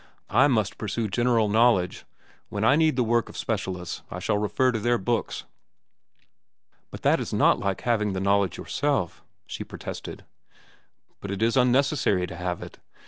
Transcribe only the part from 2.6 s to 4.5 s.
I need the work of specialists, I shall